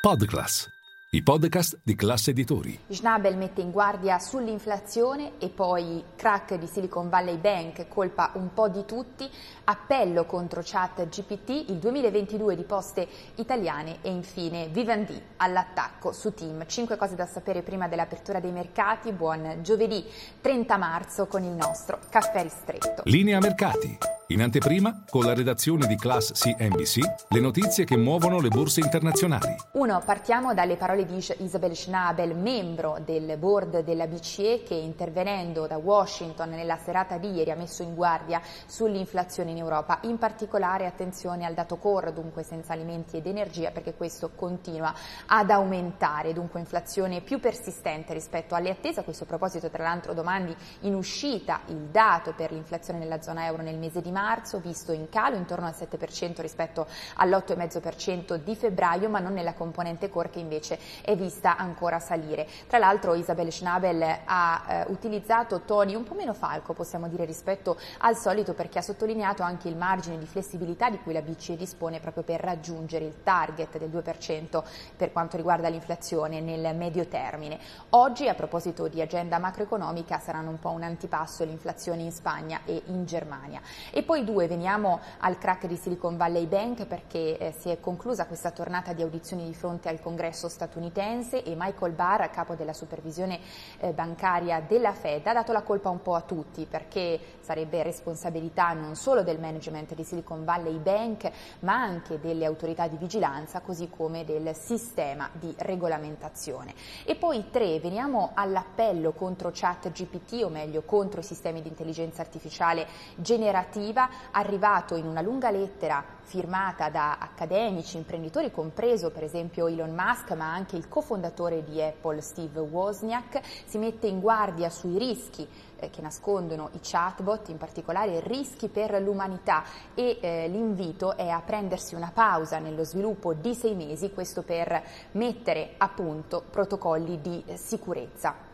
Podclass, 0.00 0.66
i 1.10 1.22
podcast 1.22 1.80
di 1.82 1.94
classe 1.94 2.30
editori. 2.30 2.80
Schnabel 2.88 3.36
mette 3.36 3.60
in 3.60 3.70
guardia 3.70 4.18
sull'inflazione 4.18 5.32
e 5.38 5.50
poi 5.50 6.02
crack 6.16 6.54
di 6.54 6.66
Silicon 6.66 7.10
Valley 7.10 7.36
Bank, 7.36 7.86
colpa 7.86 8.30
un 8.36 8.54
po' 8.54 8.70
di 8.70 8.86
tutti, 8.86 9.28
appello 9.64 10.24
contro 10.24 10.62
chat 10.64 11.06
GPT, 11.06 11.68
il 11.68 11.76
2022 11.76 12.56
di 12.56 12.62
poste 12.62 13.06
italiane 13.34 13.98
e 14.00 14.08
infine 14.08 14.68
Vivendi 14.68 15.20
all'attacco 15.36 16.12
su 16.12 16.32
Team. 16.32 16.64
Cinque 16.66 16.96
cose 16.96 17.14
da 17.14 17.26
sapere 17.26 17.60
prima 17.60 17.86
dell'apertura 17.86 18.40
dei 18.40 18.52
mercati. 18.52 19.12
Buon 19.12 19.58
giovedì 19.60 20.02
30 20.40 20.78
marzo 20.78 21.26
con 21.26 21.44
il 21.44 21.52
nostro 21.52 21.98
caffè 22.08 22.42
ristretto. 22.42 23.02
Linea 23.04 23.38
mercati. 23.38 23.98
In 24.30 24.42
anteprima, 24.42 25.02
con 25.10 25.24
la 25.24 25.34
redazione 25.34 25.88
di 25.88 25.96
Class 25.96 26.30
CNBC, 26.30 26.98
le 27.30 27.40
notizie 27.40 27.84
che 27.84 27.96
muovono 27.96 28.38
le 28.38 28.46
borse 28.46 28.78
internazionali. 28.78 29.56
1. 29.72 30.02
Partiamo 30.06 30.54
dalle 30.54 30.76
parole 30.76 31.04
di 31.04 31.16
Isabel 31.38 31.74
Schnabel, 31.74 32.36
membro 32.36 32.98
del 33.04 33.36
board 33.38 33.80
della 33.80 34.06
BCE, 34.06 34.62
che 34.62 34.74
intervenendo 34.74 35.66
da 35.66 35.78
Washington 35.78 36.50
nella 36.50 36.76
serata 36.76 37.18
di 37.18 37.32
ieri 37.32 37.50
ha 37.50 37.56
messo 37.56 37.82
in 37.82 37.96
guardia 37.96 38.40
sull'inflazione 38.66 39.50
in 39.50 39.56
Europa. 39.56 39.98
In 40.02 40.16
particolare 40.16 40.86
attenzione 40.86 41.44
al 41.44 41.54
dato 41.54 41.78
core, 41.78 42.12
dunque 42.12 42.44
senza 42.44 42.72
alimenti 42.72 43.16
ed 43.16 43.26
energia, 43.26 43.72
perché 43.72 43.94
questo 43.94 44.30
continua 44.36 44.94
ad 45.26 45.50
aumentare, 45.50 46.32
dunque 46.32 46.60
inflazione 46.60 47.20
più 47.20 47.40
persistente 47.40 48.12
rispetto 48.12 48.54
alle 48.54 48.70
attese. 48.70 49.00
A 49.00 49.02
questo 49.02 49.24
proposito, 49.24 49.68
tra 49.70 49.82
l'altro, 49.82 50.14
domani 50.14 50.54
in 50.82 50.94
uscita 50.94 51.62
il 51.66 51.88
dato 51.90 52.32
per 52.32 52.52
l'inflazione 52.52 53.00
nella 53.00 53.20
zona 53.20 53.46
euro 53.46 53.64
nel 53.64 53.76
mese 53.76 54.00
di 54.00 54.12
marzo 54.12 54.18
marzo, 54.20 54.58
visto 54.58 54.92
in 54.92 55.08
calo 55.08 55.36
intorno 55.36 55.66
al 55.66 55.74
7% 55.74 56.40
rispetto 56.40 56.86
all'8,5% 57.16 58.34
di 58.34 58.54
febbraio, 58.54 59.08
ma 59.08 59.18
non 59.18 59.32
nella 59.32 59.54
componente 59.54 60.10
core 60.10 60.28
che 60.28 60.38
invece 60.38 60.78
è 61.00 61.16
vista 61.16 61.56
ancora 61.56 61.98
salire. 61.98 62.46
Tra 62.66 62.78
l'altro 62.78 63.14
Isabel 63.14 63.50
Schnabel 63.50 64.20
ha 64.24 64.64
eh, 64.66 64.84
utilizzato 64.88 65.62
toni 65.62 65.94
un 65.94 66.04
po' 66.04 66.14
meno 66.14 66.34
falco, 66.34 66.74
possiamo 66.74 67.08
dire, 67.08 67.24
rispetto 67.24 67.78
al 67.98 68.16
solito, 68.16 68.52
perché 68.52 68.78
ha 68.78 68.82
sottolineato 68.82 69.42
anche 69.42 69.68
il 69.68 69.76
margine 69.76 70.18
di 70.18 70.26
flessibilità 70.26 70.90
di 70.90 70.98
cui 70.98 71.14
la 71.14 71.22
BCE 71.22 71.56
dispone 71.56 71.98
proprio 72.00 72.22
per 72.22 72.40
raggiungere 72.40 73.06
il 73.06 73.22
target 73.22 73.78
del 73.78 73.88
2% 73.88 74.62
per 74.96 75.12
quanto 75.12 75.36
riguarda 75.36 75.68
l'inflazione 75.68 76.40
nel 76.40 76.76
medio 76.76 77.06
termine. 77.06 77.58
Oggi, 77.90 78.28
a 78.28 78.34
proposito 78.34 78.86
di 78.88 79.00
agenda 79.00 79.38
macroeconomica, 79.38 80.18
saranno 80.18 80.50
un 80.50 80.58
po' 80.58 80.70
un 80.70 80.82
antipasso 80.82 81.44
l'inflazione 81.44 82.02
in 82.02 82.12
Spagna 82.12 82.60
e 82.66 82.82
in 82.86 83.06
Germania. 83.06 83.60
E 83.90 84.02
poi 84.10 84.24
due, 84.24 84.48
veniamo 84.48 84.98
al 85.18 85.38
crack 85.38 85.68
di 85.68 85.76
Silicon 85.76 86.16
Valley 86.16 86.46
Bank 86.46 86.84
perché 86.84 87.38
eh, 87.38 87.54
si 87.56 87.68
è 87.68 87.78
conclusa 87.78 88.26
questa 88.26 88.50
tornata 88.50 88.92
di 88.92 89.02
audizioni 89.02 89.44
di 89.44 89.54
fronte 89.54 89.88
al 89.88 90.00
congresso 90.00 90.48
statunitense 90.48 91.44
e 91.44 91.54
Michael 91.56 91.92
Barr, 91.92 92.28
capo 92.30 92.56
della 92.56 92.72
supervisione 92.72 93.38
eh, 93.78 93.92
bancaria 93.92 94.60
della 94.66 94.90
Fed, 94.94 95.24
ha 95.28 95.32
dato 95.32 95.52
la 95.52 95.62
colpa 95.62 95.90
un 95.90 96.02
po' 96.02 96.16
a 96.16 96.22
tutti 96.22 96.66
perché 96.68 97.20
sarebbe 97.38 97.84
responsabilità 97.84 98.72
non 98.72 98.96
solo 98.96 99.22
del 99.22 99.38
management 99.38 99.94
di 99.94 100.02
Silicon 100.02 100.44
Valley 100.44 100.78
Bank 100.78 101.30
ma 101.60 101.74
anche 101.74 102.18
delle 102.18 102.46
autorità 102.46 102.88
di 102.88 102.96
vigilanza 102.96 103.60
così 103.60 103.88
come 103.88 104.24
del 104.24 104.56
sistema 104.56 105.30
di 105.34 105.54
regolamentazione. 105.56 106.74
E 107.04 107.14
poi 107.14 107.48
tre, 107.52 107.78
veniamo 107.78 108.32
all'appello 108.34 109.12
contro 109.12 109.52
ChatGPT 109.54 110.42
o 110.42 110.48
meglio 110.48 110.82
contro 110.82 111.20
i 111.20 111.22
sistemi 111.22 111.62
di 111.62 111.68
intelligenza 111.68 112.22
artificiale 112.22 112.88
generativa 113.14 113.89
Geneva, 113.90 114.08
arrivato 114.30 114.94
in 114.94 115.04
una 115.06 115.20
lunga 115.20 115.50
lettera 115.50 116.04
firmata 116.22 116.90
da 116.90 117.18
accademici, 117.18 117.96
imprenditori, 117.96 118.52
compreso 118.52 119.10
per 119.10 119.24
esempio 119.24 119.66
Elon 119.66 119.92
Musk, 119.92 120.30
ma 120.32 120.52
anche 120.52 120.76
il 120.76 120.88
cofondatore 120.88 121.64
di 121.64 121.82
Apple 121.82 122.20
Steve 122.20 122.60
Wozniak, 122.60 123.40
si 123.66 123.78
mette 123.78 124.06
in 124.06 124.20
guardia 124.20 124.70
sui 124.70 124.96
rischi 124.96 125.46
eh, 125.76 125.90
che 125.90 126.00
nascondono 126.00 126.70
i 126.72 126.78
chatbot, 126.80 127.48
in 127.48 127.58
particolare 127.58 128.20
rischi 128.20 128.68
per 128.68 129.00
l'umanità 129.02 129.64
e 129.94 130.18
eh, 130.20 130.46
l'invito 130.46 131.16
è 131.16 131.28
a 131.28 131.40
prendersi 131.40 131.96
una 131.96 132.12
pausa 132.14 132.58
nello 132.58 132.84
sviluppo 132.84 133.34
di 133.34 133.54
sei 133.54 133.74
mesi, 133.74 134.12
questo 134.12 134.42
per 134.42 134.82
mettere 135.12 135.74
a 135.78 135.88
punto 135.88 136.44
protocolli 136.48 137.20
di 137.20 137.42
eh, 137.44 137.56
sicurezza. 137.56 138.49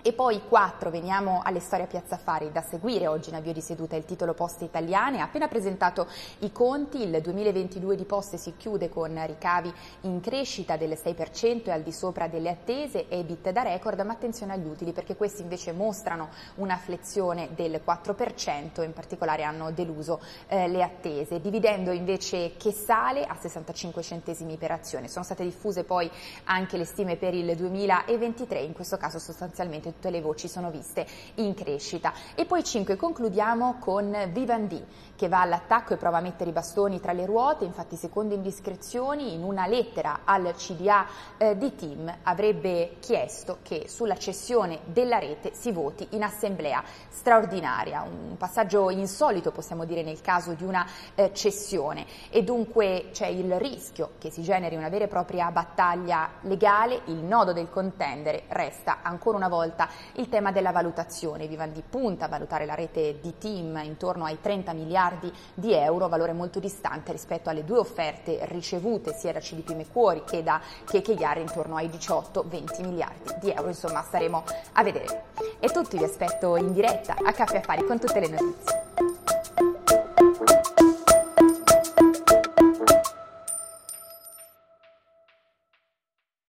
E 0.00 0.12
poi 0.12 0.40
4, 0.46 0.90
veniamo 0.90 1.40
alle 1.42 1.58
storie 1.58 1.86
a 1.86 1.88
Piazza 1.88 2.16
Fari 2.16 2.52
da 2.52 2.62
seguire 2.62 3.08
oggi 3.08 3.30
in 3.30 3.34
avvio 3.34 3.52
di 3.52 3.60
seduta 3.60 3.96
il 3.96 4.04
titolo 4.04 4.32
Poste 4.32 4.64
Italiane. 4.64 5.20
Appena 5.20 5.48
presentato 5.48 6.06
i 6.38 6.52
conti, 6.52 7.02
il 7.02 7.20
2022 7.20 7.96
di 7.96 8.04
Poste 8.04 8.36
si 8.36 8.54
chiude 8.56 8.88
con 8.88 9.20
ricavi 9.26 9.72
in 10.02 10.20
crescita 10.20 10.76
del 10.76 10.90
6% 10.90 11.64
e 11.64 11.70
al 11.72 11.82
di 11.82 11.90
sopra 11.90 12.28
delle 12.28 12.48
attese, 12.48 13.08
EBIT 13.08 13.50
da 13.50 13.62
record, 13.62 13.98
ma 14.02 14.12
attenzione 14.12 14.52
agli 14.52 14.68
utili 14.68 14.92
perché 14.92 15.16
questi 15.16 15.42
invece 15.42 15.72
mostrano 15.72 16.28
una 16.54 16.76
flessione 16.76 17.48
del 17.56 17.82
4% 17.84 18.84
in 18.84 18.92
particolare 18.92 19.42
hanno 19.42 19.72
deluso 19.72 20.20
eh, 20.46 20.68
le 20.68 20.84
attese. 20.84 21.40
Dividendo 21.40 21.90
invece 21.90 22.52
che 22.56 22.70
sale 22.70 23.24
a 23.24 23.36
65 23.36 24.00
centesimi 24.02 24.58
per 24.58 24.70
azione. 24.70 25.08
Sono 25.08 25.24
state 25.24 25.42
diffuse 25.42 25.82
poi 25.82 26.08
anche 26.44 26.76
le 26.76 26.84
stime 26.84 27.16
per 27.16 27.34
il 27.34 27.56
2023, 27.56 28.60
in 28.60 28.72
questo 28.72 28.96
caso 28.96 29.18
sostanzialmente 29.18 29.86
tutte 29.92 30.10
le 30.10 30.20
voci 30.20 30.48
sono 30.48 30.70
viste 30.70 31.06
in 31.36 31.54
crescita. 31.54 32.12
E 32.34 32.44
poi 32.44 32.64
5 32.64 32.96
concludiamo 32.96 33.76
con 33.78 34.16
Vivendi 34.32 34.84
che 35.18 35.28
va 35.28 35.40
all'attacco 35.40 35.94
e 35.94 35.96
prova 35.96 36.18
a 36.18 36.20
mettere 36.20 36.50
i 36.50 36.52
bastoni 36.52 37.00
tra 37.00 37.12
le 37.12 37.26
ruote, 37.26 37.64
infatti 37.64 37.96
secondo 37.96 38.34
indiscrezioni 38.34 39.34
in 39.34 39.42
una 39.42 39.66
lettera 39.66 40.20
al 40.24 40.54
CDA 40.54 41.06
eh, 41.36 41.58
di 41.58 41.74
Team 41.74 42.18
avrebbe 42.22 42.98
chiesto 43.00 43.58
che 43.62 43.86
sulla 43.88 44.16
cessione 44.16 44.78
della 44.84 45.18
rete 45.18 45.52
si 45.54 45.72
voti 45.72 46.06
in 46.10 46.22
assemblea. 46.22 46.84
Straordinaria, 47.08 48.02
un 48.02 48.36
passaggio 48.36 48.90
insolito 48.90 49.50
possiamo 49.50 49.84
dire 49.84 50.02
nel 50.02 50.20
caso 50.20 50.52
di 50.52 50.62
una 50.62 50.86
eh, 51.16 51.32
cessione. 51.32 52.06
E 52.30 52.44
dunque 52.44 53.08
c'è 53.12 53.26
il 53.26 53.58
rischio 53.58 54.12
che 54.18 54.30
si 54.30 54.42
generi 54.42 54.76
una 54.76 54.88
vera 54.88 55.06
e 55.06 55.08
propria 55.08 55.50
battaglia 55.50 56.30
legale, 56.42 57.00
il 57.06 57.24
nodo 57.24 57.52
del 57.52 57.68
contendere 57.70 58.44
resta 58.48 58.98
ancora 59.02 59.36
una 59.36 59.48
volta 59.48 59.77
volta 59.78 59.88
il 60.14 60.28
tema 60.28 60.50
della 60.50 60.72
valutazione. 60.72 61.46
Vivaldi 61.46 61.82
punta 61.88 62.24
a 62.24 62.28
valutare 62.28 62.66
la 62.66 62.74
rete 62.74 63.20
di 63.20 63.38
team 63.38 63.80
intorno 63.84 64.24
ai 64.24 64.40
30 64.40 64.72
miliardi 64.72 65.32
di 65.54 65.72
euro, 65.72 66.08
valore 66.08 66.32
molto 66.32 66.58
distante 66.58 67.12
rispetto 67.12 67.48
alle 67.48 67.64
due 67.64 67.78
offerte 67.78 68.40
ricevute 68.46 69.14
sia 69.14 69.32
da 69.32 69.38
CDP 69.38 69.74
Mecuori 69.74 70.24
che 70.24 70.42
da 70.42 70.60
KKR 70.84 71.38
intorno 71.38 71.76
ai 71.76 71.88
18-20 71.88 72.82
miliardi 72.82 73.34
di 73.40 73.50
euro. 73.50 73.68
Insomma, 73.68 74.02
staremo 74.02 74.44
a 74.72 74.82
vedere. 74.82 75.24
E 75.60 75.68
tutti 75.68 75.96
vi 75.96 76.04
aspetto 76.04 76.56
in 76.56 76.72
diretta 76.72 77.14
a 77.22 77.32
Caffè 77.32 77.58
Affari 77.58 77.84
con 77.84 78.00
tutte 78.00 78.18
le 78.18 78.28
notizie. 78.28 78.87